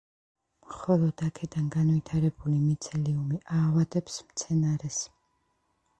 მხოლოდ 0.69 1.23
აქედან 1.27 1.67
განვითარებული 1.75 2.57
მიცელიუმი 2.63 3.41
აავადებს 3.59 4.19
მცენარეს. 4.31 4.99